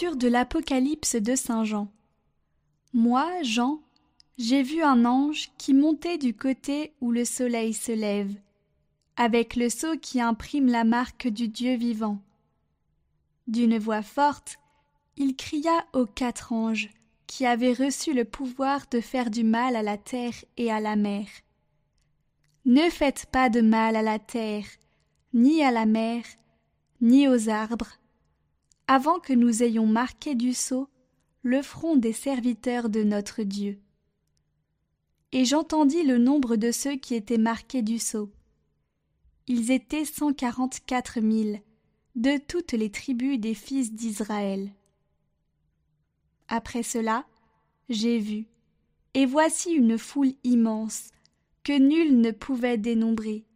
De 0.00 0.26
l'Apocalypse 0.26 1.16
de 1.16 1.36
Saint 1.36 1.64
Jean. 1.64 1.86
Moi, 2.94 3.30
Jean, 3.42 3.82
j'ai 4.38 4.62
vu 4.62 4.82
un 4.82 5.04
ange 5.04 5.50
qui 5.58 5.74
montait 5.74 6.16
du 6.16 6.34
côté 6.34 6.94
où 7.02 7.12
le 7.12 7.26
soleil 7.26 7.74
se 7.74 7.92
lève, 7.92 8.34
avec 9.16 9.54
le 9.54 9.68
sceau 9.68 9.98
qui 9.98 10.18
imprime 10.18 10.66
la 10.66 10.84
marque 10.84 11.28
du 11.28 11.46
Dieu 11.46 11.76
vivant. 11.76 12.18
D'une 13.46 13.78
voix 13.78 14.00
forte, 14.00 14.58
il 15.18 15.36
cria 15.36 15.84
aux 15.92 16.06
quatre 16.06 16.54
anges 16.54 16.88
qui 17.26 17.44
avaient 17.44 17.74
reçu 17.74 18.14
le 18.14 18.24
pouvoir 18.24 18.86
de 18.90 19.00
faire 19.00 19.30
du 19.30 19.44
mal 19.44 19.76
à 19.76 19.82
la 19.82 19.98
terre 19.98 20.34
et 20.56 20.72
à 20.72 20.80
la 20.80 20.96
mer. 20.96 21.26
Ne 22.64 22.88
faites 22.88 23.26
pas 23.26 23.50
de 23.50 23.60
mal 23.60 23.94
à 23.94 24.02
la 24.02 24.18
terre, 24.18 24.64
ni 25.34 25.62
à 25.62 25.70
la 25.70 25.84
mer, 25.84 26.24
ni 27.02 27.28
aux 27.28 27.50
arbres, 27.50 27.98
avant 28.94 29.20
que 29.20 29.32
nous 29.32 29.62
ayons 29.62 29.86
marqué 29.86 30.34
du 30.34 30.52
sceau 30.52 30.86
le 31.40 31.62
front 31.62 31.96
des 31.96 32.12
serviteurs 32.12 32.90
de 32.90 33.02
notre 33.02 33.42
Dieu. 33.42 33.80
Et 35.32 35.46
j'entendis 35.46 36.02
le 36.02 36.18
nombre 36.18 36.56
de 36.56 36.70
ceux 36.70 36.96
qui 36.96 37.14
étaient 37.14 37.38
marqués 37.38 37.80
du 37.80 37.98
sceau. 37.98 38.30
Ils 39.46 39.70
étaient 39.70 40.04
cent 40.04 40.34
quarante-quatre 40.34 41.20
mille, 41.22 41.62
de 42.16 42.36
toutes 42.36 42.72
les 42.72 42.90
tribus 42.90 43.40
des 43.40 43.54
fils 43.54 43.94
d'Israël. 43.94 44.70
Après 46.48 46.82
cela, 46.82 47.24
j'ai 47.88 48.18
vu, 48.18 48.44
et 49.14 49.24
voici 49.24 49.72
une 49.72 49.96
foule 49.96 50.34
immense, 50.44 51.12
que 51.64 51.78
nul 51.78 52.20
ne 52.20 52.30
pouvait 52.30 52.76
dénombrer. 52.76 53.46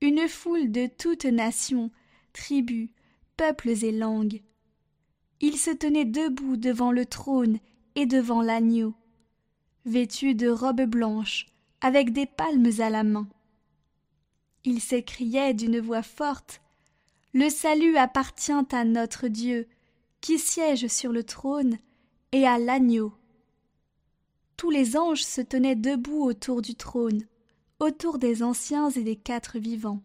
Une 0.00 0.26
foule 0.26 0.72
de 0.72 0.86
toutes 0.86 1.26
nations, 1.26 1.90
tribus, 2.32 2.88
peuples 3.38 3.70
et 3.70 3.92
langues. 3.92 4.42
Ils 5.40 5.56
se 5.56 5.70
tenaient 5.70 6.04
debout 6.04 6.58
devant 6.58 6.92
le 6.92 7.06
trône 7.06 7.58
et 7.94 8.04
devant 8.04 8.42
l'agneau, 8.42 8.94
vêtus 9.86 10.34
de 10.34 10.48
robes 10.48 10.82
blanches, 10.82 11.46
avec 11.80 12.12
des 12.12 12.26
palmes 12.26 12.70
à 12.80 12.90
la 12.90 13.04
main. 13.04 13.28
Ils 14.64 14.80
s'écriaient 14.80 15.54
d'une 15.54 15.78
voix 15.78 16.02
forte 16.02 16.60
Le 17.32 17.48
salut 17.48 17.96
appartient 17.96 18.52
à 18.72 18.84
notre 18.84 19.28
Dieu, 19.28 19.68
qui 20.20 20.38
siège 20.38 20.88
sur 20.88 21.12
le 21.12 21.22
trône, 21.22 21.78
et 22.32 22.46
à 22.46 22.58
l'agneau. 22.58 23.14
Tous 24.56 24.70
les 24.70 24.96
anges 24.96 25.24
se 25.24 25.40
tenaient 25.40 25.76
debout 25.76 26.24
autour 26.24 26.60
du 26.60 26.74
trône, 26.74 27.26
autour 27.78 28.18
des 28.18 28.42
anciens 28.42 28.90
et 28.90 29.04
des 29.04 29.16
quatre 29.16 29.58
vivants. 29.58 30.02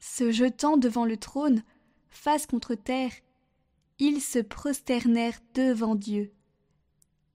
Se 0.00 0.32
jetant 0.32 0.78
devant 0.78 1.04
le 1.04 1.18
trône, 1.18 1.62
face 2.10 2.46
contre 2.46 2.74
terre, 2.74 3.12
ils 3.98 4.20
se 4.20 4.38
prosternèrent 4.38 5.40
devant 5.54 5.94
Dieu. 5.94 6.32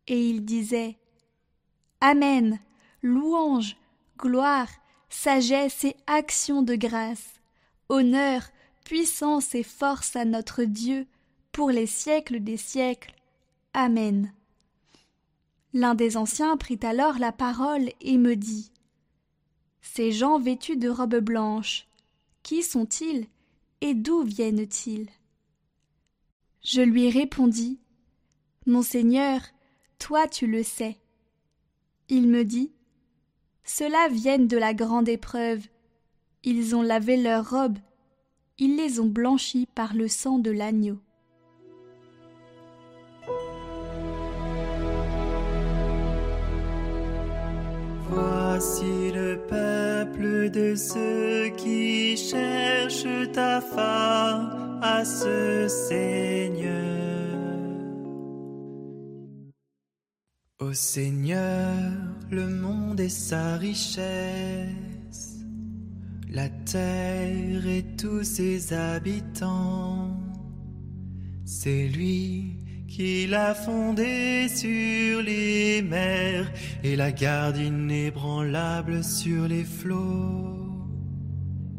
Et 0.08 0.30
ils 0.30 0.44
disaient 0.44 0.98
Amen, 2.02 2.60
louange, 3.02 3.78
gloire, 4.18 4.70
sagesse 5.10 5.84
et 5.84 5.96
action 6.08 6.62
de 6.62 6.76
grâce, 6.76 7.40
honneur, 7.90 8.44
puissance 8.84 9.56
et 9.56 9.64
force 9.64 10.16
à 10.16 10.26
notre 10.26 10.64
Dieu 10.64 11.08
pour 11.52 11.70
les 11.70 11.86
siècles 11.86 12.40
des 12.42 12.58
siècles. 12.58 13.14
Amen. 13.74 14.34
L'un 15.74 15.96
des 15.96 16.18
anciens 16.18 16.58
prit 16.58 16.80
alors 16.84 17.20
la 17.20 17.32
parole 17.32 17.90
et 18.02 18.18
me 18.18 18.36
dit 18.36 18.72
Ces 19.82 20.12
gens 20.12 20.40
vêtus 20.40 20.78
de 20.78 20.90
robes 20.90 21.20
blanches, 21.20 21.88
qui 22.44 22.62
sont-ils? 22.62 23.28
Et 23.84 23.94
d'où 23.94 24.24
viennent-ils? 24.24 25.10
Je 26.64 26.82
lui 26.82 27.10
répondis 27.10 27.82
Mon 28.66 28.82
Seigneur, 28.82 29.42
toi 30.00 30.26
tu 30.26 30.48
le 30.48 30.64
sais. 30.64 30.98
Il 32.08 32.30
me 32.30 32.46
dit 32.46 32.72
Ceux-là 33.66 34.08
viennent 34.08 34.48
de 34.48 34.58
la 34.58 34.74
grande 34.74 35.10
épreuve. 35.10 35.68
Ils 36.46 36.78
ont 36.78 36.82
lavé 36.82 37.18
leurs 37.18 37.50
robes, 37.50 37.80
ils 38.58 38.78
les 38.78 39.02
ont 39.02 39.10
blanchies 39.10 39.68
par 39.76 39.94
le 39.94 40.08
sang 40.08 40.40
de 40.40 40.52
l'agneau. 40.52 41.00
Voici 48.56 49.12
le 49.12 49.40
peuple 49.50 50.52
de 50.52 50.75
ceux 50.75 51.50
qui 51.58 52.16
cherchent 52.16 53.31
ta 53.34 53.59
à 54.80 55.03
ce 55.03 55.68
Seigneur. 55.68 56.72
Ô 60.59 60.72
Seigneur, 60.72 61.81
le 62.30 62.47
monde 62.47 63.00
est 63.00 63.09
sa 63.09 63.58
richesse, 63.58 65.40
la 66.30 66.47
terre 66.47 67.66
et 67.66 67.84
tous 67.97 68.24
ses 68.24 68.72
habitants. 68.72 70.16
C'est 71.44 71.88
lui 71.88 72.62
qu'il 72.96 73.34
a 73.34 73.56
fondé 73.56 74.48
sur 74.48 75.24
les 75.24 75.81
mers 75.81 76.52
et 76.84 76.96
la 76.96 77.12
garde 77.12 77.58
inébranlable 77.58 79.04
sur 79.04 79.48
les 79.48 79.64
flots. 79.64 80.59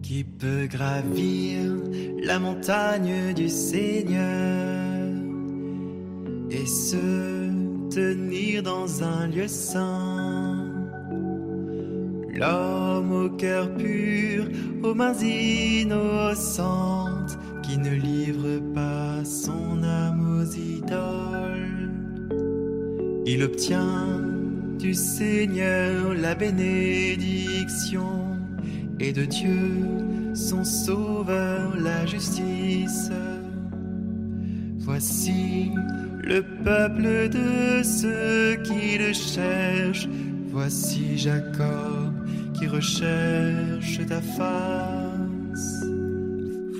Qui 0.02 0.25
peut 0.25 0.66
gravir 0.66 1.72
la 2.20 2.38
montagne 2.41 3.32
du 3.32 3.48
Seigneur 3.48 5.08
et 6.50 6.66
se 6.66 7.48
tenir 7.91 8.64
dans 8.64 9.04
un 9.04 9.28
lieu 9.28 9.48
saint. 9.48 10.69
Au 13.12 13.28
cœur 13.28 13.75
pur, 13.75 14.44
aux 14.82 14.94
mains 14.94 15.15
innocentes, 15.15 16.44
qui 17.62 17.78
ne 17.78 17.91
livre 17.91 18.60
pas 18.75 19.25
son 19.25 19.82
âme 19.82 20.41
aux 20.41 20.53
idoles. 20.54 21.91
Il 23.26 23.43
obtient 23.43 24.20
du 24.78 24.94
Seigneur 24.94 26.14
la 26.14 26.34
bénédiction 26.34 28.09
et 29.00 29.12
de 29.12 29.25
Dieu 29.25 29.84
son 30.34 30.64
sauveur 30.64 31.76
la 31.78 32.04
justice. 32.06 33.10
Voici 34.78 35.70
le 36.23 36.43
peuple 36.64 37.28
de 37.28 37.82
ceux 37.82 38.56
qui 38.62 38.99
le 38.99 39.12
cherchent. 39.12 40.08
Voici 40.50 41.19
Jacob 41.19 42.13
qui 42.64 42.69
recherche 42.69 44.06
ta 44.06 44.20
face. 44.20 45.84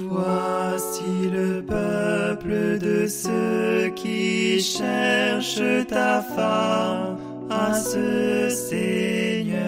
Voici 0.09 1.29
le 1.31 1.63
peuple 1.63 2.79
de 2.79 3.07
ceux 3.07 3.91
qui 3.95 4.61
cherchent 4.61 5.87
ta 5.89 6.23
face, 6.23 7.97
Seigneur. 8.69 9.61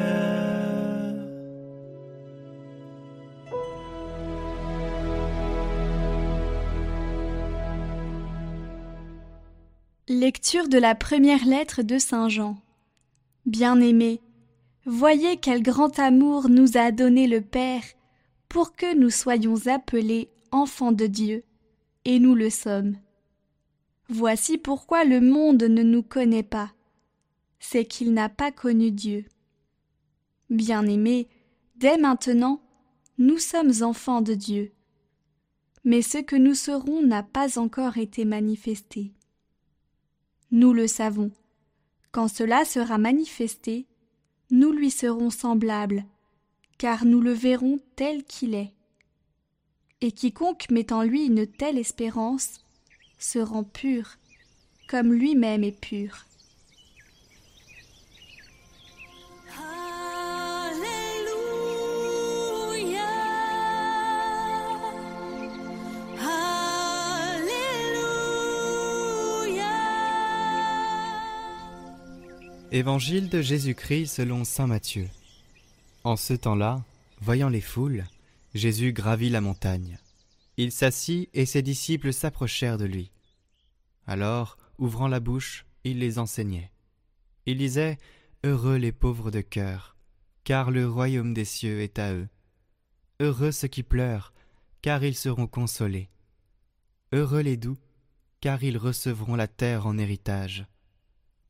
Lecture 10.08 10.68
de 10.68 10.78
la 10.78 10.94
première 10.94 11.44
lettre 11.44 11.82
de 11.82 11.98
Saint 11.98 12.28
Jean. 12.28 12.56
Bien-aimés, 13.44 14.20
voyez 14.86 15.36
quel 15.36 15.62
grand 15.62 15.98
amour 15.98 16.48
nous 16.48 16.76
a 16.76 16.92
donné 16.92 17.26
le 17.26 17.40
Père 17.40 17.82
pour 18.48 18.74
que 18.74 18.94
nous 18.96 19.10
soyons 19.10 19.66
appelés 19.66 20.30
enfants 20.52 20.92
de 20.92 21.06
Dieu, 21.06 21.42
et 22.04 22.20
nous 22.20 22.34
le 22.34 22.48
sommes. 22.48 22.96
Voici 24.08 24.56
pourquoi 24.56 25.04
le 25.04 25.20
monde 25.20 25.64
ne 25.64 25.82
nous 25.82 26.04
connaît 26.04 26.44
pas, 26.44 26.72
c'est 27.58 27.84
qu'il 27.84 28.14
n'a 28.14 28.28
pas 28.28 28.52
connu 28.52 28.92
Dieu. 28.92 29.24
Bien-aimés, 30.48 31.28
dès 31.74 31.98
maintenant, 31.98 32.62
nous 33.18 33.38
sommes 33.38 33.72
enfants 33.82 34.20
de 34.20 34.34
Dieu. 34.34 34.72
Mais 35.82 36.02
ce 36.02 36.18
que 36.18 36.36
nous 36.36 36.54
serons 36.54 37.02
n'a 37.02 37.24
pas 37.24 37.58
encore 37.58 37.98
été 37.98 38.24
manifesté. 38.24 39.12
Nous 40.52 40.72
le 40.72 40.86
savons. 40.86 41.32
Quand 42.12 42.28
cela 42.28 42.64
sera 42.64 42.98
manifesté, 42.98 43.86
nous 44.50 44.72
lui 44.72 44.90
serons 44.90 45.30
semblables, 45.30 46.04
car 46.78 47.04
nous 47.04 47.20
le 47.20 47.32
verrons 47.32 47.80
tel 47.96 48.24
qu'il 48.24 48.54
est. 48.54 48.72
Et 50.00 50.12
quiconque 50.12 50.70
met 50.70 50.92
en 50.92 51.02
lui 51.02 51.24
une 51.24 51.46
telle 51.46 51.78
espérance 51.78 52.60
se 53.18 53.38
rend 53.38 53.64
pur, 53.64 54.18
comme 54.88 55.12
lui-même 55.12 55.64
est 55.64 55.78
pur. 55.80 56.25
Évangile 72.76 73.30
de 73.30 73.40
Jésus-Christ 73.40 74.04
selon 74.04 74.44
Saint 74.44 74.66
Matthieu. 74.66 75.08
En 76.04 76.14
ce 76.14 76.34
temps-là, 76.34 76.84
voyant 77.22 77.48
les 77.48 77.62
foules, 77.62 78.04
Jésus 78.52 78.92
gravit 78.92 79.30
la 79.30 79.40
montagne. 79.40 79.98
Il 80.58 80.70
s'assit 80.70 81.30
et 81.32 81.46
ses 81.46 81.62
disciples 81.62 82.12
s'approchèrent 82.12 82.76
de 82.76 82.84
lui. 82.84 83.10
Alors, 84.06 84.58
ouvrant 84.76 85.08
la 85.08 85.20
bouche, 85.20 85.64
il 85.84 86.00
les 86.00 86.18
enseignait. 86.18 86.70
Il 87.46 87.56
disait 87.56 87.96
Heureux 88.44 88.76
les 88.76 88.92
pauvres 88.92 89.30
de 89.30 89.40
cœur, 89.40 89.96
car 90.44 90.70
le 90.70 90.86
royaume 90.86 91.32
des 91.32 91.46
cieux 91.46 91.80
est 91.80 91.98
à 91.98 92.12
eux. 92.12 92.28
Heureux 93.20 93.52
ceux 93.52 93.68
qui 93.68 93.84
pleurent, 93.84 94.34
car 94.82 95.02
ils 95.02 95.16
seront 95.16 95.46
consolés. 95.46 96.10
Heureux 97.14 97.40
les 97.40 97.56
doux, 97.56 97.78
car 98.42 98.62
ils 98.62 98.76
recevront 98.76 99.34
la 99.34 99.48
terre 99.48 99.86
en 99.86 99.96
héritage. 99.96 100.66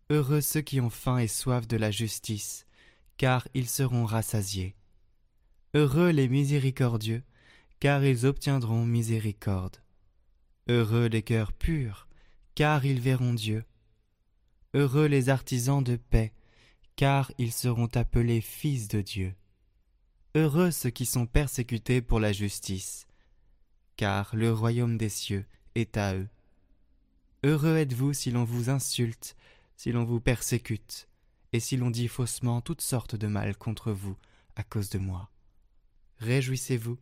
Heureux 0.08 0.40
ceux 0.40 0.60
qui 0.60 0.80
ont 0.80 0.90
faim 0.90 1.18
et 1.18 1.26
soif 1.26 1.66
de 1.66 1.76
la 1.76 1.90
justice, 1.90 2.64
car 3.16 3.48
ils 3.54 3.68
seront 3.68 4.04
rassasiés. 4.04 4.76
Heureux 5.74 6.10
les 6.10 6.28
miséricordieux, 6.28 7.24
car 7.80 8.04
ils 8.04 8.24
obtiendront 8.24 8.86
miséricorde. 8.86 9.78
Heureux 10.68 11.06
les 11.06 11.22
cœurs 11.22 11.52
purs, 11.52 12.06
car 12.54 12.84
ils 12.84 13.00
verront 13.00 13.34
Dieu. 13.34 13.64
Heureux 14.74 15.06
les 15.06 15.28
artisans 15.28 15.82
de 15.82 15.96
paix, 15.96 16.32
car 16.94 17.32
ils 17.38 17.52
seront 17.52 17.90
appelés 17.94 18.40
fils 18.40 18.86
de 18.86 19.00
Dieu. 19.00 19.34
Heureux 20.36 20.70
ceux 20.70 20.90
qui 20.90 21.04
sont 21.04 21.26
persécutés 21.26 22.00
pour 22.00 22.20
la 22.20 22.32
justice, 22.32 23.08
car 23.96 24.36
le 24.36 24.52
royaume 24.52 24.98
des 24.98 25.08
cieux 25.08 25.46
est 25.74 25.96
à 25.96 26.14
eux. 26.14 26.28
Heureux 27.42 27.76
êtes-vous 27.76 28.12
si 28.12 28.30
l'on 28.30 28.44
vous 28.44 28.70
insulte, 28.70 29.36
si 29.76 29.93
l'on 29.93 30.05
vous 30.05 30.20
persécute, 30.20 31.08
et 31.52 31.61
si 31.61 31.76
l'on 31.76 31.90
dit 31.90 32.08
faussement 32.08 32.61
toutes 32.61 32.81
sortes 32.81 33.14
de 33.17 33.26
mal 33.26 33.56
contre 33.56 33.93
vous 33.93 34.17
à 34.56 34.64
cause 34.64 34.90
de 34.90 34.99
moi. 34.99 35.31
Réjouissez-vous, 36.19 36.99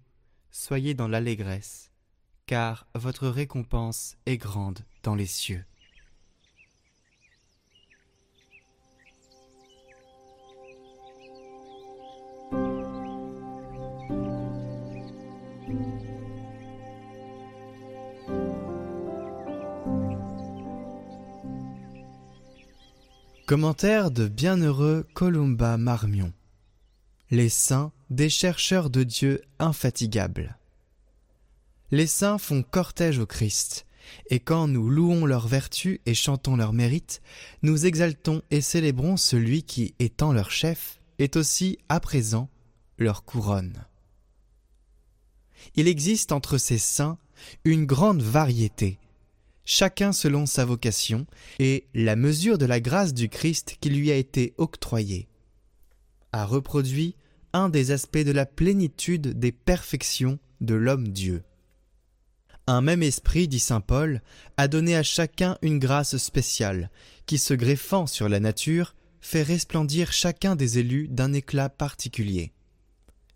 soyez 0.50 0.94
dans 0.94 1.08
l'allégresse, 1.08 1.92
car 2.46 2.86
votre 2.94 3.28
récompense 3.28 4.16
est 4.26 4.36
grande 4.36 4.80
dans 5.02 5.14
les 5.14 5.26
cieux. 5.26 5.64
Commentaire 23.46 24.10
de 24.10 24.26
bienheureux 24.26 25.06
Columba 25.12 25.76
Marmion. 25.76 26.32
Les 27.30 27.50
saints, 27.50 27.92
des 28.08 28.30
chercheurs 28.30 28.88
de 28.88 29.02
Dieu 29.02 29.42
infatigables. 29.58 30.56
Les 31.90 32.06
saints 32.06 32.38
font 32.38 32.62
cortège 32.62 33.18
au 33.18 33.26
Christ, 33.26 33.84
et 34.30 34.40
quand 34.40 34.66
nous 34.66 34.88
louons 34.88 35.26
leurs 35.26 35.46
vertus 35.46 35.98
et 36.06 36.14
chantons 36.14 36.56
leurs 36.56 36.72
mérites, 36.72 37.20
nous 37.60 37.84
exaltons 37.84 38.40
et 38.50 38.62
célébrons 38.62 39.18
celui 39.18 39.62
qui, 39.62 39.94
étant 39.98 40.32
leur 40.32 40.50
chef, 40.50 40.98
est 41.18 41.36
aussi, 41.36 41.78
à 41.90 42.00
présent, 42.00 42.48
leur 42.96 43.24
couronne. 43.26 43.84
Il 45.74 45.86
existe 45.86 46.32
entre 46.32 46.56
ces 46.56 46.78
saints 46.78 47.18
une 47.64 47.84
grande 47.84 48.22
variété, 48.22 48.98
chacun 49.64 50.12
selon 50.12 50.46
sa 50.46 50.64
vocation 50.64 51.26
et 51.58 51.86
la 51.94 52.16
mesure 52.16 52.58
de 52.58 52.66
la 52.66 52.80
grâce 52.80 53.14
du 53.14 53.28
Christ 53.28 53.76
qui 53.80 53.90
lui 53.90 54.10
a 54.10 54.16
été 54.16 54.54
octroyée, 54.58 55.28
a 56.32 56.44
reproduit 56.44 57.16
un 57.52 57.68
des 57.68 57.90
aspects 57.92 58.18
de 58.18 58.32
la 58.32 58.46
plénitude 58.46 59.38
des 59.38 59.52
perfections 59.52 60.38
de 60.60 60.74
l'homme-dieu. 60.74 61.44
Un 62.66 62.80
même 62.80 63.02
esprit, 63.02 63.46
dit 63.46 63.60
saint 63.60 63.80
Paul, 63.80 64.22
a 64.56 64.68
donné 64.68 64.96
à 64.96 65.02
chacun 65.02 65.58
une 65.62 65.78
grâce 65.78 66.16
spéciale, 66.16 66.90
qui 67.26 67.38
se 67.38 67.54
greffant 67.54 68.06
sur 68.06 68.28
la 68.28 68.40
nature, 68.40 68.94
fait 69.20 69.42
resplendir 69.42 70.12
chacun 70.12 70.56
des 70.56 70.78
élus 70.78 71.08
d'un 71.08 71.32
éclat 71.32 71.68
particulier. 71.68 72.52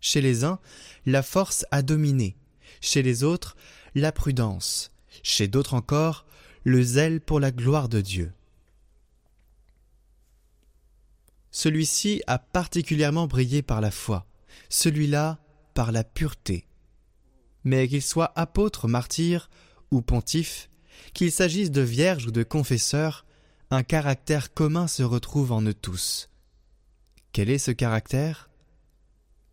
Chez 0.01 0.21
les 0.21 0.43
uns, 0.43 0.59
la 1.05 1.21
force 1.21 1.65
a 1.71 1.81
dominé, 1.81 2.37
chez 2.81 3.01
les 3.01 3.23
autres, 3.23 3.55
la 3.95 4.11
prudence, 4.11 4.91
chez 5.23 5.47
d'autres 5.47 5.73
encore, 5.73 6.25
le 6.63 6.81
zèle 6.81 7.21
pour 7.21 7.39
la 7.39 7.51
gloire 7.51 7.89
de 7.89 8.01
Dieu. 8.01 8.31
Celui-ci 11.51 12.21
a 12.27 12.37
particulièrement 12.37 13.27
brillé 13.27 13.61
par 13.61 13.81
la 13.81 13.91
foi, 13.91 14.25
celui-là 14.69 15.39
par 15.73 15.91
la 15.91 16.03
pureté. 16.03 16.67
Mais 17.63 17.87
qu'il 17.87 18.01
soit 18.01 18.31
apôtre, 18.35 18.87
martyr 18.87 19.49
ou 19.91 20.01
pontife, 20.01 20.69
qu'il 21.13 21.31
s'agisse 21.31 21.71
de 21.71 21.81
vierge 21.81 22.27
ou 22.27 22.31
de 22.31 22.43
confesseur, 22.43 23.25
un 23.71 23.83
caractère 23.83 24.53
commun 24.53 24.87
se 24.87 25.03
retrouve 25.03 25.51
en 25.51 25.61
eux 25.61 25.73
tous. 25.73 26.29
Quel 27.31 27.49
est 27.49 27.57
ce 27.57 27.71
caractère? 27.71 28.49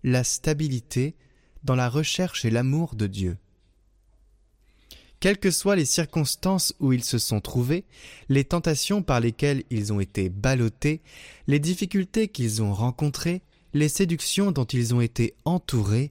La 0.02 0.24
stabilité 0.24 1.16
dans 1.64 1.74
la 1.74 1.88
recherche 1.88 2.44
et 2.44 2.50
l'amour 2.50 2.94
de 2.94 3.06
Dieu. 3.06 3.38
Quelles 5.20 5.38
que 5.38 5.50
soient 5.50 5.76
les 5.76 5.86
circonstances 5.86 6.74
où 6.78 6.92
ils 6.92 7.04
se 7.04 7.18
sont 7.18 7.40
trouvés, 7.40 7.84
les 8.28 8.44
tentations 8.44 9.02
par 9.02 9.20
lesquelles 9.20 9.64
ils 9.70 9.92
ont 9.92 10.00
été 10.00 10.28
ballottés, 10.28 11.00
les 11.46 11.58
difficultés 11.58 12.28
qu'ils 12.28 12.62
ont 12.62 12.74
rencontrées, 12.74 13.42
les 13.72 13.88
séductions 13.88 14.52
dont 14.52 14.64
ils 14.64 14.94
ont 14.94 15.00
été 15.00 15.34
entourés, 15.44 16.10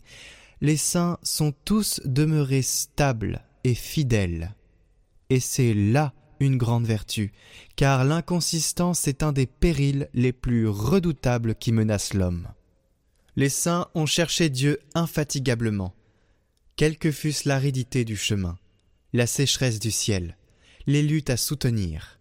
les 0.61 0.77
saints 0.77 1.19
sont 1.21 1.53
tous 1.65 2.01
demeurés 2.05 2.61
stables 2.61 3.43
et 3.63 3.75
fidèles. 3.75 4.55
Et 5.29 5.39
c'est 5.39 5.73
là 5.73 6.13
une 6.39 6.57
grande 6.57 6.85
vertu, 6.85 7.31
car 7.75 8.03
l'inconsistance 8.03 9.07
est 9.07 9.23
un 9.23 9.31
des 9.31 9.45
périls 9.45 10.09
les 10.13 10.33
plus 10.33 10.67
redoutables 10.67 11.55
qui 11.55 11.71
menacent 11.71 12.13
l'homme. 12.13 12.47
Les 13.35 13.49
saints 13.49 13.87
ont 13.95 14.05
cherché 14.05 14.49
Dieu 14.49 14.79
infatigablement, 14.95 15.93
quelle 16.75 16.97
que 16.97 17.11
fût 17.11 17.33
l'aridité 17.45 18.03
du 18.03 18.17
chemin 18.17 18.57
la 19.15 19.27
sécheresse 19.27 19.79
du 19.79 19.91
ciel, 19.91 20.37
les 20.87 21.01
luttes 21.01 21.29
à 21.29 21.37
soutenir. 21.37 22.19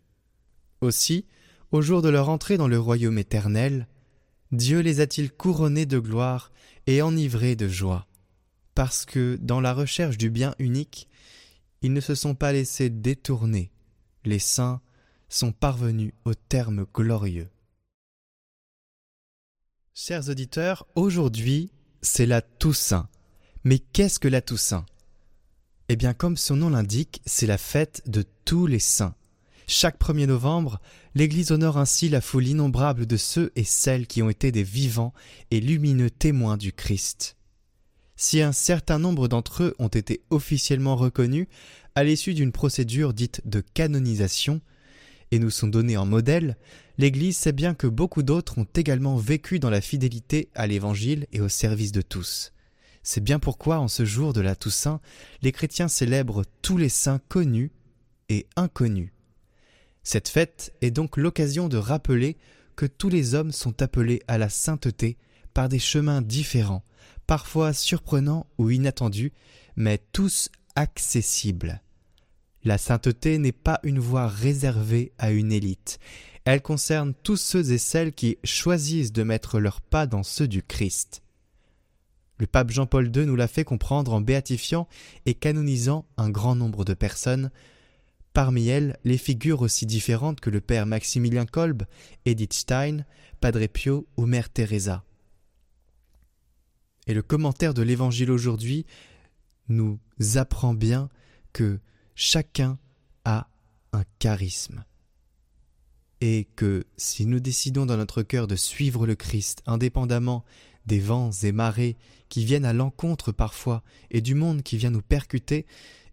Aussi, 0.80 1.26
au 1.72 1.82
jour 1.82 2.02
de 2.02 2.08
leur 2.08 2.28
entrée 2.28 2.56
dans 2.56 2.68
le 2.68 2.78
royaume 2.78 3.18
éternel, 3.18 3.88
Dieu 4.52 4.78
les 4.78 5.00
a-t-il 5.00 5.32
couronnés 5.32 5.86
de 5.86 5.98
gloire 5.98 6.52
et 6.86 7.02
enivrés 7.02 7.56
de 7.56 7.66
joie, 7.66 8.06
parce 8.74 9.04
que, 9.04 9.36
dans 9.42 9.60
la 9.60 9.74
recherche 9.74 10.16
du 10.18 10.30
bien 10.30 10.54
unique, 10.60 11.08
ils 11.82 11.92
ne 11.92 12.00
se 12.00 12.14
sont 12.14 12.36
pas 12.36 12.52
laissés 12.52 12.90
détourner, 12.90 13.72
les 14.24 14.38
saints 14.38 14.80
sont 15.28 15.52
parvenus 15.52 16.12
au 16.24 16.34
terme 16.34 16.86
glorieux. 16.94 17.48
Chers 19.94 20.28
auditeurs, 20.28 20.86
aujourd'hui, 20.94 21.72
c'est 22.02 22.26
la 22.26 22.40
Toussaint. 22.40 23.08
Mais 23.64 23.78
qu'est-ce 23.78 24.18
que 24.18 24.28
la 24.28 24.42
Toussaint? 24.42 24.86
Eh 25.94 25.96
bien, 25.96 26.12
comme 26.12 26.36
son 26.36 26.56
nom 26.56 26.70
l'indique, 26.70 27.22
c'est 27.24 27.46
la 27.46 27.56
fête 27.56 28.02
de 28.06 28.24
tous 28.44 28.66
les 28.66 28.80
saints. 28.80 29.14
Chaque 29.68 30.00
1er 30.00 30.26
novembre, 30.26 30.80
l'Église 31.14 31.52
honore 31.52 31.78
ainsi 31.78 32.08
la 32.08 32.20
foule 32.20 32.48
innombrable 32.48 33.06
de 33.06 33.16
ceux 33.16 33.52
et 33.54 33.62
celles 33.62 34.08
qui 34.08 34.20
ont 34.20 34.28
été 34.28 34.50
des 34.50 34.64
vivants 34.64 35.14
et 35.52 35.60
lumineux 35.60 36.10
témoins 36.10 36.56
du 36.56 36.72
Christ. 36.72 37.36
Si 38.16 38.42
un 38.42 38.50
certain 38.50 38.98
nombre 38.98 39.28
d'entre 39.28 39.62
eux 39.62 39.76
ont 39.78 39.86
été 39.86 40.24
officiellement 40.30 40.96
reconnus 40.96 41.46
à 41.94 42.02
l'issue 42.02 42.34
d'une 42.34 42.50
procédure 42.50 43.14
dite 43.14 43.42
de 43.44 43.60
canonisation, 43.60 44.62
et 45.30 45.38
nous 45.38 45.50
sont 45.50 45.68
donnés 45.68 45.96
en 45.96 46.06
modèle, 46.06 46.56
l'Église 46.98 47.36
sait 47.36 47.52
bien 47.52 47.74
que 47.74 47.86
beaucoup 47.86 48.24
d'autres 48.24 48.58
ont 48.58 48.66
également 48.74 49.16
vécu 49.16 49.60
dans 49.60 49.70
la 49.70 49.80
fidélité 49.80 50.48
à 50.56 50.66
l'Évangile 50.66 51.28
et 51.30 51.40
au 51.40 51.48
service 51.48 51.92
de 51.92 52.02
tous. 52.02 52.52
C'est 53.04 53.22
bien 53.22 53.38
pourquoi, 53.38 53.78
en 53.78 53.86
ce 53.86 54.04
jour 54.04 54.32
de 54.32 54.40
la 54.40 54.56
Toussaint, 54.56 55.00
les 55.42 55.52
chrétiens 55.52 55.88
célèbrent 55.88 56.44
tous 56.62 56.76
les 56.76 56.88
saints 56.88 57.20
connus 57.28 57.70
et 58.28 58.46
inconnus. 58.56 59.12
Cette 60.02 60.28
fête 60.28 60.72
est 60.80 60.90
donc 60.90 61.16
l'occasion 61.16 61.68
de 61.68 61.76
rappeler 61.76 62.36
que 62.74 62.86
tous 62.86 63.08
les 63.08 63.34
hommes 63.34 63.52
sont 63.52 63.80
appelés 63.82 64.22
à 64.26 64.38
la 64.38 64.48
sainteté 64.48 65.16
par 65.52 65.68
des 65.68 65.78
chemins 65.78 66.22
différents, 66.22 66.82
parfois 67.26 67.72
surprenants 67.72 68.46
ou 68.58 68.70
inattendus, 68.70 69.32
mais 69.76 69.98
tous 70.12 70.50
accessibles. 70.74 71.80
La 72.64 72.78
sainteté 72.78 73.38
n'est 73.38 73.52
pas 73.52 73.78
une 73.82 74.00
voie 74.00 74.26
réservée 74.26 75.12
à 75.18 75.30
une 75.30 75.52
élite, 75.52 76.00
elle 76.44 76.60
concerne 76.60 77.14
tous 77.22 77.36
ceux 77.36 77.72
et 77.72 77.78
celles 77.78 78.12
qui 78.12 78.36
choisissent 78.44 79.12
de 79.12 79.22
mettre 79.22 79.58
leurs 79.58 79.80
pas 79.80 80.06
dans 80.06 80.22
ceux 80.22 80.46
du 80.46 80.62
Christ. 80.62 81.23
Le 82.38 82.46
pape 82.46 82.70
Jean-Paul 82.70 83.14
II 83.14 83.26
nous 83.26 83.36
l'a 83.36 83.48
fait 83.48 83.64
comprendre 83.64 84.12
en 84.12 84.20
béatifiant 84.20 84.88
et 85.26 85.34
canonisant 85.34 86.06
un 86.16 86.30
grand 86.30 86.56
nombre 86.56 86.84
de 86.84 86.94
personnes 86.94 87.50
Parmi 88.34 88.66
elles, 88.66 88.98
les 89.04 89.16
figures 89.16 89.62
aussi 89.62 89.86
différentes 89.86 90.40
que 90.40 90.50
le 90.50 90.60
père 90.60 90.86
Maximilien 90.86 91.46
Kolb, 91.46 91.84
Edith 92.26 92.52
Stein, 92.52 93.04
Padre 93.40 93.64
Pio 93.68 94.08
ou 94.16 94.26
Mère 94.26 94.50
Teresa. 94.50 95.04
Et 97.06 97.14
le 97.14 97.22
commentaire 97.22 97.74
de 97.74 97.82
l'Évangile 97.82 98.32
aujourd'hui 98.32 98.86
nous 99.68 100.00
apprend 100.34 100.74
bien 100.74 101.10
que 101.52 101.78
chacun 102.16 102.76
a 103.24 103.46
un 103.92 104.02
charisme. 104.18 104.84
Et 106.20 106.48
que 106.56 106.86
si 106.96 107.26
nous 107.26 107.38
décidons 107.38 107.86
dans 107.86 107.96
notre 107.96 108.22
cœur 108.22 108.48
de 108.48 108.56
suivre 108.56 109.06
le 109.06 109.14
Christ 109.14 109.62
indépendamment 109.66 110.44
des 110.86 110.98
vents 110.98 111.30
et 111.42 111.52
marées 111.52 111.96
qui 112.28 112.44
viennent 112.44 112.64
à 112.64 112.72
l'encontre 112.72 113.32
parfois 113.32 113.82
et 114.10 114.20
du 114.20 114.34
monde 114.34 114.62
qui 114.62 114.76
vient 114.76 114.90
nous 114.90 115.02
percuter, 115.02 115.66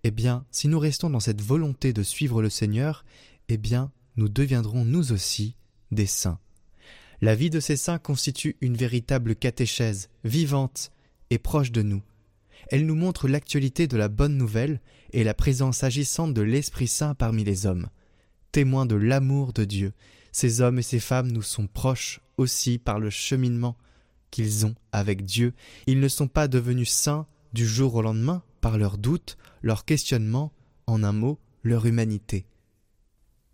eh 0.04 0.12
bien, 0.12 0.46
si 0.52 0.68
nous 0.68 0.80
restons 0.80 1.10
dans 1.10 1.20
cette 1.20 1.42
volonté 1.42 1.94
de 1.94 2.04
suivre 2.04 2.42
le 2.42 2.50
Seigneur, 2.50 3.06
eh 3.50 3.58
bien, 3.58 3.92
nous 4.18 4.30
deviendrons 4.30 4.86
nous 4.86 5.12
aussi 5.12 5.56
des 5.92 6.06
saints. 6.06 6.40
La 7.22 7.36
vie 7.36 7.50
de 7.50 7.60
ces 7.60 7.76
saints 7.76 8.00
constitue 8.00 8.58
une 8.62 8.76
véritable 8.76 9.36
catéchèse, 9.36 10.10
vivante 10.24 10.92
et 11.30 11.38
proche 11.38 11.72
de 11.72 11.84
nous. 11.84 12.02
Elle 12.70 12.86
nous 12.86 12.96
montre 12.96 13.28
l'actualité 13.28 13.88
de 13.88 13.98
la 13.98 14.08
bonne 14.08 14.38
nouvelle 14.38 14.82
et 15.14 15.24
la 15.24 15.34
présence 15.34 15.84
agissante 15.84 16.34
de 16.34 16.42
l'Esprit 16.42 16.88
Saint 16.88 17.14
parmi 17.14 17.44
les 17.44 17.66
hommes. 17.66 17.90
Témoins 18.52 18.86
de 18.86 18.96
l'amour 18.96 19.54
de 19.54 19.66
Dieu, 19.66 19.94
ces 20.32 20.62
hommes 20.62 20.80
et 20.80 20.84
ces 20.84 21.00
femmes 21.00 21.32
nous 21.32 21.42
sont 21.42 21.68
proches 21.68 22.22
aussi 22.38 22.78
par 22.78 23.00
le 23.00 23.10
cheminement 23.10 23.78
qu'ils 24.32 24.66
ont 24.66 24.76
avec 24.92 25.24
Dieu. 25.26 25.54
Ils 25.88 26.00
ne 26.00 26.08
sont 26.08 26.28
pas 26.28 26.48
devenus 26.48 26.90
saints 26.90 27.28
du 27.54 27.68
jour 27.68 27.96
au 27.96 28.02
lendemain 28.02 28.42
par 28.62 28.78
leurs 28.78 28.98
doutes, 28.98 29.38
leurs 29.62 29.86
questionnements, 29.86 30.52
en 30.88 31.04
un 31.04 31.14
mot, 31.14 31.38
leur 31.64 31.86
humanité. 31.86 32.46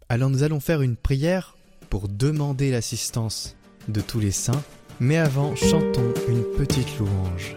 Alors 0.10 0.30
nous 0.30 0.44
allons 0.44 0.60
faire 0.60 0.82
une 0.82 0.96
prière 0.96 1.58
pour 1.90 2.08
demander 2.08 2.72
l'assistance 2.72 3.56
de 3.88 4.02
tous 4.02 4.20
les 4.20 4.32
saints, 4.32 4.64
mais 5.00 5.18
avant 5.18 5.56
chantons 5.56 6.14
une 6.28 6.44
petite 6.58 6.98
louange. 7.00 7.56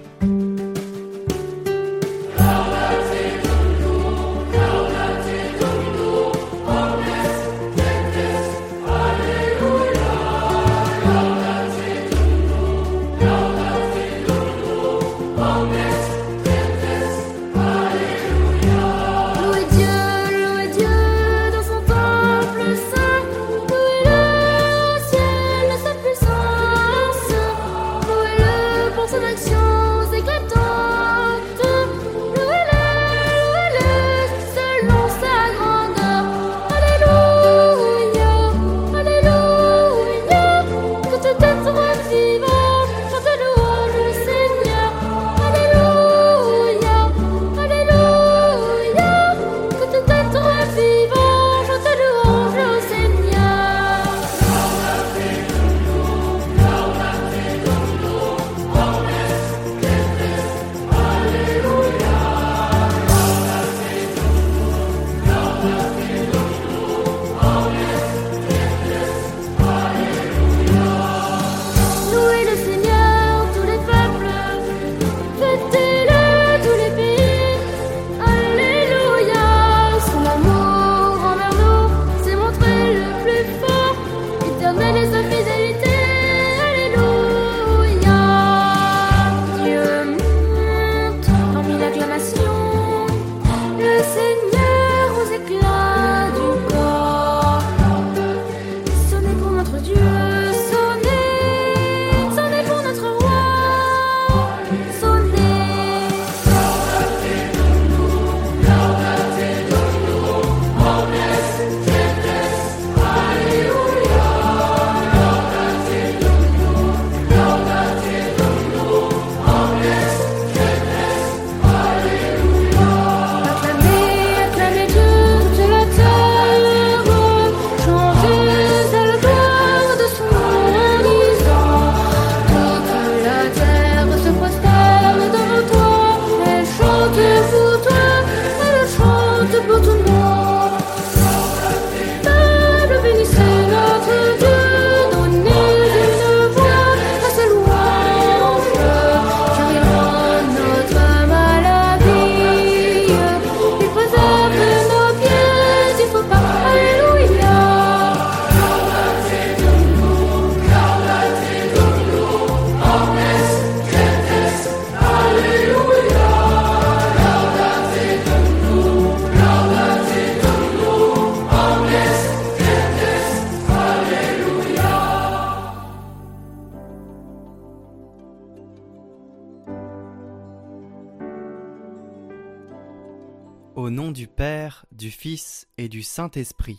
Saint-Esprit. 186.20 186.78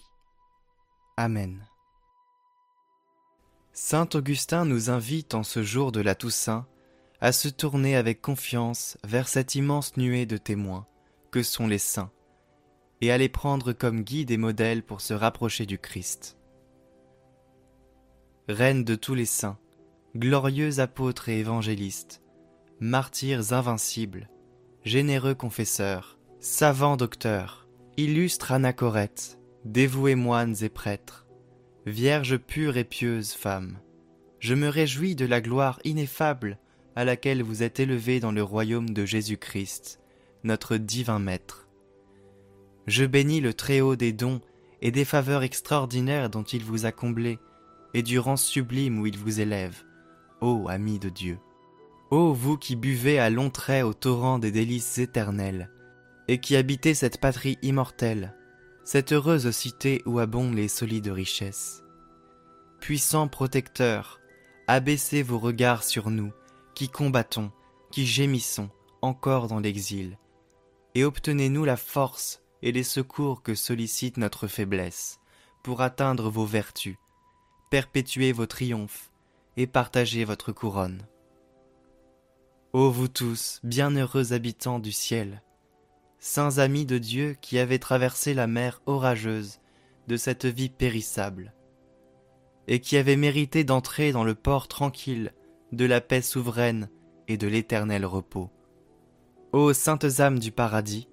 Amen. 1.18 1.68
Saint 3.74 4.08
Augustin 4.14 4.66
nous 4.66 4.92
invite 4.92 5.34
en 5.34 5.42
ce 5.42 5.64
jour 5.64 5.92
de 5.92 6.00
la 6.00 6.14
Toussaint 6.14 6.68
à 7.22 7.32
se 7.32 7.48
tourner 7.48 7.96
avec 7.96 8.22
confiance 8.22 9.00
vers 9.04 9.28
cette 9.28 9.56
immense 9.56 9.98
nuée 9.98 10.28
de 10.28 10.38
témoins 10.38 10.86
que 11.32 11.42
sont 11.42 11.66
les 11.66 11.80
saints, 11.80 12.12
et 13.02 13.12
à 13.12 13.18
les 13.18 13.30
prendre 13.30 13.74
comme 13.74 14.04
guides 14.04 14.30
et 14.30 14.38
modèles 14.38 14.84
pour 14.84 15.02
se 15.02 15.16
rapprocher 15.16 15.66
du 15.66 15.80
Christ. 15.80 16.38
Reine 18.48 18.84
de 18.84 18.94
tous 18.94 19.16
les 19.16 19.26
saints, 19.26 19.58
glorieux 20.16 20.80
apôtres 20.82 21.30
et 21.30 21.40
évangélistes, 21.40 22.22
martyrs 22.80 23.54
invincibles, 23.54 24.30
généreux 24.84 25.34
confesseurs, 25.34 26.20
Savants 26.40 26.98
docteurs, 26.98 27.61
illustres 28.02 28.52
anachorètes, 28.52 29.38
dévoués 29.64 30.16
moines 30.16 30.56
et 30.62 30.70
prêtres, 30.70 31.28
vierges 31.86 32.38
pures 32.38 32.78
et 32.78 32.84
pieuses 32.84 33.34
femmes, 33.34 33.78
je 34.40 34.56
me 34.56 34.70
réjouis 34.70 35.16
de 35.16 35.26
la 35.26 35.40
gloire 35.40 35.80
ineffable 35.84 36.58
à 36.96 37.06
laquelle 37.06 37.44
vous 37.44 37.62
êtes 37.62 37.80
élevés 37.80 38.20
dans 38.20 38.32
le 38.32 38.42
royaume 38.42 38.90
de 38.90 39.06
Jésus-Christ, 39.06 40.00
notre 40.44 40.78
divin 40.78 41.20
Maître. 41.20 41.68
Je 42.88 43.06
bénis 43.06 43.40
le 43.40 43.54
Très-Haut 43.54 43.96
des 43.96 44.14
dons 44.14 44.42
et 44.82 44.90
des 44.90 45.06
faveurs 45.06 45.44
extraordinaires 45.44 46.32
dont 46.32 46.44
il 46.44 46.64
vous 46.64 46.88
a 46.88 46.92
comblé, 46.92 47.38
et 47.94 48.02
du 48.02 48.18
rang 48.18 48.36
sublime 48.36 49.00
où 49.00 49.06
il 49.06 49.18
vous 49.18 49.42
élève, 49.42 49.84
ô 50.42 50.68
ami 50.70 50.98
de 50.98 51.10
Dieu. 51.10 51.38
Ô 52.10 52.34
vous 52.34 52.58
qui 52.58 52.76
buvez 52.76 53.20
à 53.20 53.30
longs 53.30 53.52
traits 53.52 53.86
au 53.86 53.94
torrent 53.94 54.40
des 54.40 54.52
délices 54.52 54.98
éternelles, 54.98 55.70
et 56.32 56.40
qui 56.40 56.56
habitez 56.56 56.94
cette 56.94 57.18
patrie 57.18 57.58
immortelle, 57.62 58.34
cette 58.86 59.12
heureuse 59.12 59.52
cité 59.52 60.02
où 60.06 60.18
abondent 60.18 60.56
les 60.56 60.70
solides 60.70 61.10
richesses. 61.10 61.84
Puissant 62.80 63.28
protecteur, 63.28 64.22
abaissez 64.66 65.24
vos 65.24 65.40
regards 65.40 65.84
sur 65.84 66.10
nous, 66.10 66.32
qui 66.74 66.88
combattons, 66.88 67.52
qui 67.92 68.06
gémissons 68.06 68.70
encore 69.02 69.50
dans 69.50 69.60
l'exil, 69.60 70.18
et 70.96 71.04
obtenez-nous 71.04 71.66
la 71.66 71.76
force 71.76 72.42
et 72.62 72.72
les 72.72 72.84
secours 72.84 73.44
que 73.44 73.54
sollicite 73.54 74.16
notre 74.16 74.48
faiblesse, 74.48 75.20
pour 75.64 75.82
atteindre 75.82 76.30
vos 76.30 76.46
vertus, 76.46 76.96
perpétuer 77.70 78.32
vos 78.32 78.46
triomphes 78.46 79.12
et 79.58 79.68
partager 79.68 80.24
votre 80.24 80.54
couronne. 80.54 81.06
Ô 82.72 82.90
vous 82.90 83.10
tous, 83.10 83.60
bienheureux 83.66 84.32
habitants 84.32 84.80
du 84.80 84.94
ciel, 84.94 85.44
saints 86.24 86.60
amis 86.60 86.86
de 86.86 87.00
Dieu 87.00 87.36
qui 87.42 87.58
avez 87.58 87.80
traversé 87.80 88.36
la 88.36 88.46
mer 88.46 88.80
orageuse 88.86 89.60
de 90.08 90.18
cette 90.18 90.46
vie 90.46 90.70
périssable, 90.70 91.52
et 92.68 92.80
qui 92.80 92.96
avez 92.96 93.16
mérité 93.16 93.64
d'entrer 93.64 94.12
dans 94.12 94.24
le 94.24 94.36
port 94.36 94.68
tranquille 94.68 95.34
de 95.72 95.84
la 95.84 96.00
paix 96.00 96.22
souveraine 96.22 96.90
et 97.28 97.38
de 97.38 97.48
l'éternel 97.48 98.06
repos. 98.06 98.52
Ô 99.52 99.74
saintes 99.74 100.20
âmes 100.20 100.38
du 100.38 100.52
paradis, 100.52 101.10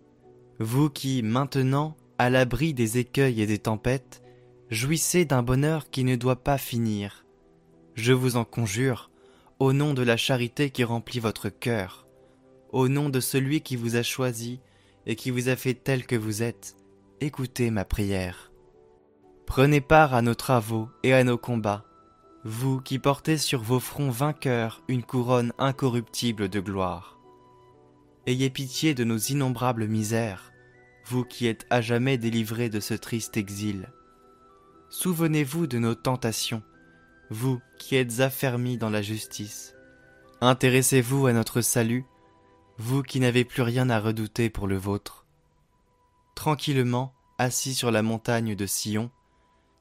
vous 0.60 0.90
qui, 0.90 1.22
maintenant, 1.22 1.96
à 2.18 2.28
l'abri 2.28 2.74
des 2.74 2.98
écueils 2.98 3.40
et 3.40 3.46
des 3.46 3.58
tempêtes, 3.58 4.22
jouissez 4.68 5.24
d'un 5.24 5.42
bonheur 5.42 5.88
qui 5.88 6.04
ne 6.04 6.16
doit 6.16 6.44
pas 6.44 6.58
finir. 6.58 7.24
Je 7.94 8.12
vous 8.12 8.36
en 8.36 8.44
conjure, 8.44 9.10
au 9.58 9.72
nom 9.72 9.94
de 9.94 10.02
la 10.02 10.18
charité 10.18 10.68
qui 10.68 10.84
remplit 10.84 11.18
votre 11.18 11.48
cœur, 11.48 12.06
au 12.72 12.88
nom 12.88 13.08
de 13.08 13.20
celui 13.20 13.62
qui 13.62 13.74
vous 13.74 13.96
a 13.96 14.02
choisi 14.02 14.60
et 15.08 15.16
qui 15.16 15.30
vous 15.30 15.48
a 15.48 15.56
fait 15.56 15.74
tel 15.74 16.06
que 16.06 16.14
vous 16.14 16.42
êtes, 16.42 16.76
écoutez 17.20 17.70
ma 17.70 17.84
prière. 17.84 18.52
Prenez 19.46 19.80
part 19.80 20.14
à 20.14 20.22
nos 20.22 20.34
travaux 20.34 20.90
et 21.02 21.14
à 21.14 21.24
nos 21.24 21.38
combats, 21.38 21.86
vous 22.44 22.80
qui 22.80 22.98
portez 22.98 23.38
sur 23.38 23.62
vos 23.62 23.80
fronts 23.80 24.10
vainqueurs 24.10 24.82
une 24.86 25.02
couronne 25.02 25.52
incorruptible 25.58 26.48
de 26.50 26.60
gloire. 26.60 27.18
Ayez 28.26 28.50
pitié 28.50 28.94
de 28.94 29.04
nos 29.04 29.16
innombrables 29.16 29.88
misères, 29.88 30.52
vous 31.06 31.24
qui 31.24 31.46
êtes 31.46 31.66
à 31.70 31.80
jamais 31.80 32.18
délivrés 32.18 32.68
de 32.68 32.78
ce 32.78 32.92
triste 32.92 33.38
exil. 33.38 33.90
Souvenez-vous 34.90 35.66
de 35.66 35.78
nos 35.78 35.94
tentations, 35.94 36.62
vous 37.30 37.60
qui 37.78 37.96
êtes 37.96 38.20
affermis 38.20 38.76
dans 38.76 38.90
la 38.90 39.00
justice. 39.00 39.74
Intéressez-vous 40.42 41.26
à 41.26 41.32
notre 41.32 41.62
salut, 41.62 42.04
vous 42.78 43.02
qui 43.02 43.18
n'avez 43.18 43.44
plus 43.44 43.62
rien 43.62 43.90
à 43.90 43.98
redouter 43.98 44.50
pour 44.50 44.68
le 44.68 44.76
vôtre. 44.76 45.26
Tranquillement, 46.36 47.12
assis 47.36 47.74
sur 47.74 47.90
la 47.90 48.02
montagne 48.02 48.54
de 48.54 48.66
Sion, 48.66 49.10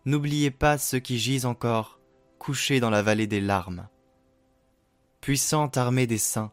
n'oubliez 0.06 0.50
pas 0.50 0.80
ceux 0.80 1.00
qui 1.00 1.20
gisent 1.20 1.46
encore, 1.46 2.00
couchés 2.40 2.80
dans 2.80 2.90
la 2.90 3.04
vallée 3.04 3.28
des 3.28 3.42
larmes. 3.42 3.88
Puissante 5.22 5.78
armée 5.78 6.08
des 6.08 6.18
saints, 6.18 6.52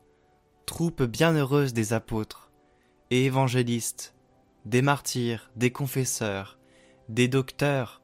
troupe 0.66 1.02
bienheureuse 1.02 1.72
des 1.72 1.94
apôtres 1.94 2.50
et 3.11 3.24
évangélistes, 3.24 4.14
des 4.66 4.83
martyrs, 4.83 5.50
des 5.57 5.70
confesseurs, 5.70 6.59
des 7.09 7.28
docteurs, 7.28 8.02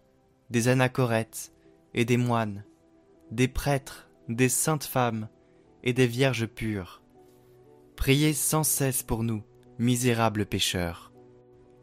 des 0.49 0.69
anachorètes 0.69 1.53
et 1.93 2.07
des 2.07 2.17
moines, 2.17 2.65
des 3.31 3.49
prêtres, 3.49 4.09
des 4.29 4.49
saintes 4.49 4.85
femmes 4.85 5.29
et 5.83 5.93
des 5.93 6.07
vierges 6.07 6.47
pures. 6.47 7.00
Priez 8.01 8.33
sans 8.33 8.65
cesse 8.65 9.03
pour 9.03 9.23
nous, 9.23 9.43
misérables 9.79 10.47
pécheurs. 10.47 11.13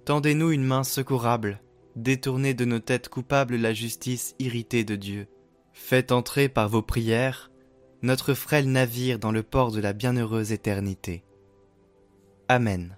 Tendez-nous 0.03 0.49
une 0.49 0.63
main 0.63 0.83
secourable, 0.83 1.61
détournez 1.95 2.55
de 2.55 2.65
nos 2.65 2.79
têtes 2.79 3.07
coupables 3.07 3.55
la 3.55 3.71
justice 3.71 4.33
irritée 4.39 4.83
de 4.83 4.95
Dieu. 4.95 5.27
Faites 5.73 6.11
entrer 6.11 6.49
par 6.49 6.69
vos 6.69 6.81
prières 6.81 7.51
notre 8.01 8.33
frêle 8.33 8.67
navire 8.67 9.19
dans 9.19 9.31
le 9.31 9.43
port 9.43 9.71
de 9.71 9.79
la 9.79 9.93
bienheureuse 9.93 10.51
éternité. 10.51 11.23
Amen. 12.47 12.97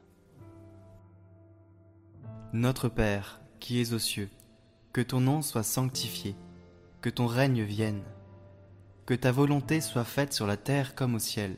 Notre 2.54 2.88
Père, 2.88 3.42
qui 3.60 3.82
es 3.82 3.92
aux 3.92 4.00
cieux, 4.00 4.30
que 4.94 5.02
ton 5.02 5.20
nom 5.20 5.42
soit 5.42 5.64
sanctifié, 5.64 6.38
que 7.02 7.10
ton 7.10 7.28
règne 7.28 7.64
vienne, 7.64 8.04
que 9.06 9.14
ta 9.14 9.34
volonté 9.34 9.82
soit 9.82 10.06
faite 10.06 10.32
sur 10.32 10.48
la 10.48 10.56
terre 10.56 10.96
comme 10.96 11.16
au 11.16 11.20
ciel. 11.20 11.58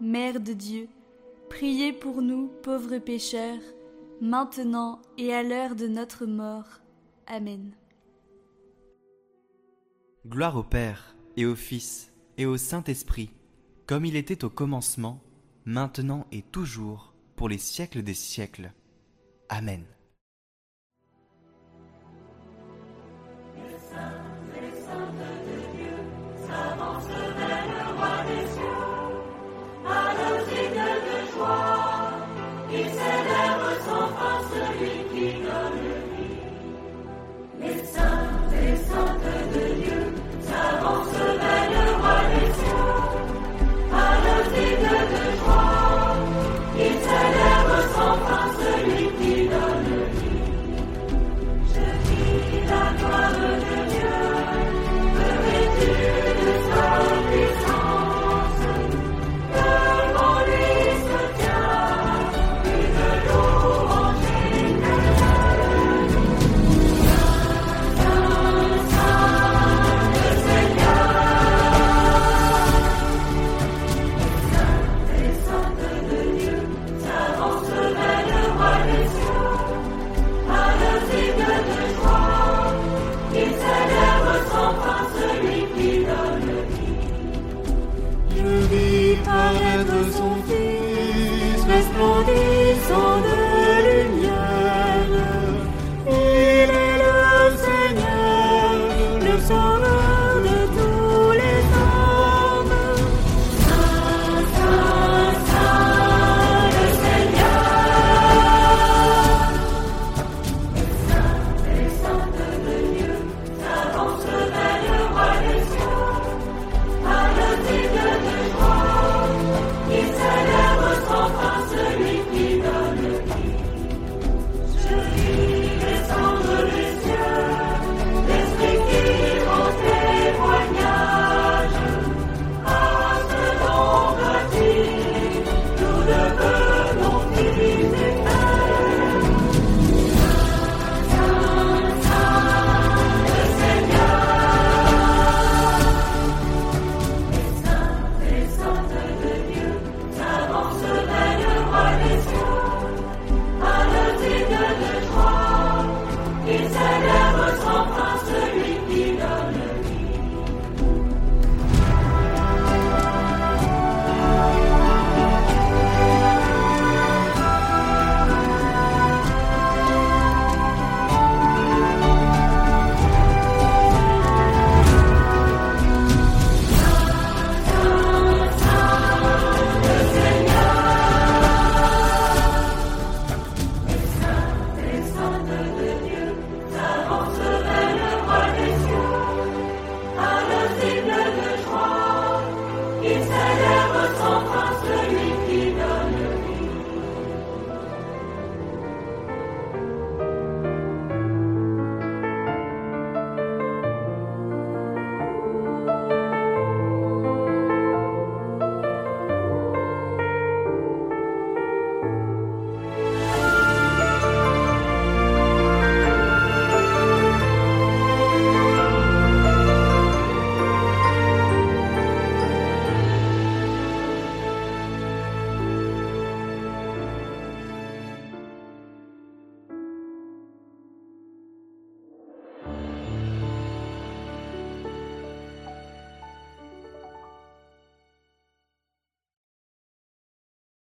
Mère 0.00 0.40
de 0.40 0.54
Dieu, 0.54 0.88
priez 1.50 1.92
pour 1.92 2.22
nous 2.22 2.48
pauvres 2.62 2.96
pécheurs, 2.98 3.60
maintenant 4.22 5.02
et 5.18 5.34
à 5.34 5.42
l'heure 5.42 5.76
de 5.76 5.86
notre 5.86 6.24
mort. 6.24 6.80
Amen. 7.26 7.72
Gloire 10.26 10.56
au 10.56 10.62
Père 10.62 11.14
et 11.36 11.44
au 11.44 11.54
Fils, 11.54 12.12
et 12.38 12.46
au 12.46 12.56
Saint-Esprit, 12.56 13.30
comme 13.86 14.06
il 14.06 14.16
était 14.16 14.42
au 14.42 14.48
commencement, 14.48 15.20
maintenant 15.66 16.26
et 16.32 16.42
toujours, 16.42 17.12
pour 17.36 17.50
les 17.50 17.58
siècles 17.58 18.02
des 18.02 18.14
siècles. 18.14 18.72
Amen. 19.50 19.84